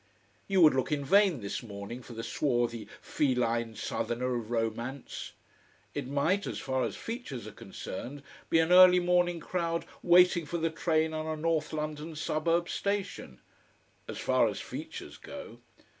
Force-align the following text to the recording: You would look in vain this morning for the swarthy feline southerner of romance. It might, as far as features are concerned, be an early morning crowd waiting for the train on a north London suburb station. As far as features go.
You 0.47 0.61
would 0.61 0.73
look 0.73 0.91
in 0.91 1.05
vain 1.05 1.41
this 1.41 1.61
morning 1.61 2.01
for 2.01 2.13
the 2.13 2.23
swarthy 2.23 2.87
feline 3.01 3.75
southerner 3.75 4.33
of 4.33 4.49
romance. 4.49 5.33
It 5.93 6.07
might, 6.07 6.47
as 6.47 6.57
far 6.57 6.83
as 6.83 6.95
features 6.95 7.45
are 7.45 7.51
concerned, 7.51 8.23
be 8.49 8.57
an 8.57 8.71
early 8.71 8.99
morning 8.99 9.39
crowd 9.39 9.85
waiting 10.01 10.47
for 10.47 10.57
the 10.57 10.71
train 10.71 11.13
on 11.13 11.27
a 11.27 11.39
north 11.39 11.71
London 11.71 12.15
suburb 12.15 12.67
station. 12.67 13.41
As 14.07 14.17
far 14.17 14.47
as 14.47 14.59
features 14.59 15.17
go. 15.17 15.59